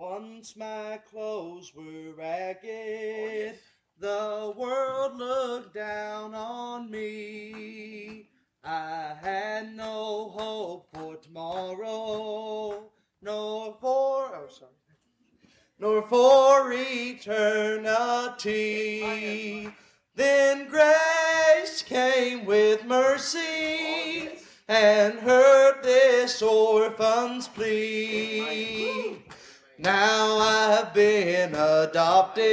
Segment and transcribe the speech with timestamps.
[0.00, 3.58] Once my clothes were ragged,
[3.98, 8.26] the world looked down on me.
[8.64, 12.90] I had no hope for tomorrow,
[13.20, 14.72] nor for oh sorry,
[15.78, 17.28] nor for eternity.
[20.14, 24.30] Then grace came with mercy
[24.66, 27.89] and heard this orphan's plea.
[29.82, 32.44] Now I've been adopted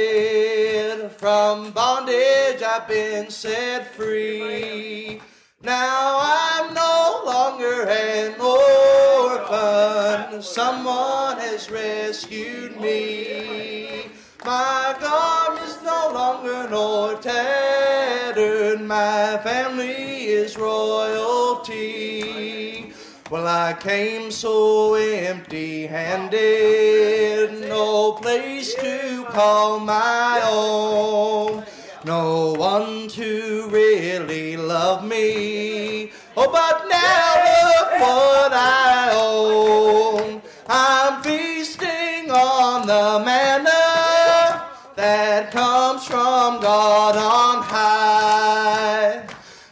[1.12, 5.20] from bondage, I've been set free.
[5.62, 14.06] Now I'm no longer an orphan, someone has rescued me.
[14.46, 22.08] My garment's no longer nor tattered, my family is royalty.
[23.30, 31.62] Well, I came so empty handed, no place to call my own,
[32.06, 36.10] no one to really love me.
[36.38, 37.34] Oh, but now
[37.68, 40.40] look what I own.
[40.66, 44.64] I'm feasting on the manna
[44.96, 47.97] that comes from God on high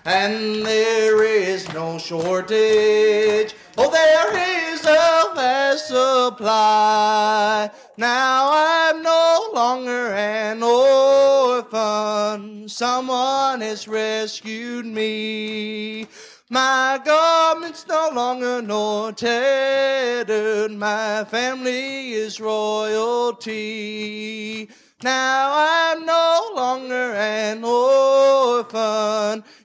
[0.07, 3.53] and there is no shortage.
[3.77, 7.69] Oh, there is a vast supply.
[7.97, 12.69] Now I'm no longer an orphan.
[12.69, 16.07] Someone has rescued me.
[16.49, 20.71] My garment's no longer nor tattered.
[20.71, 23.57] My family is royalty.
[25.03, 26.06] Now I'm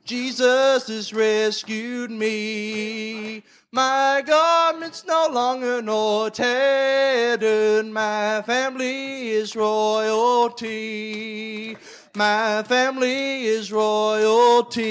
[0.06, 3.44] Jesus has rescued me.
[3.72, 7.86] My garment's no longer nor tattered.
[7.86, 10.98] My family is royalty.
[12.16, 14.82] My family is royalty.